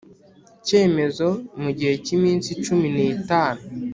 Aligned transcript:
cyemezo 0.65 1.27
mu 1.61 1.69
gihe 1.77 1.93
cy 2.05 2.11
iminsi 2.17 2.49
cumi 2.63 2.87
n 2.95 2.97
itanu 3.13 3.61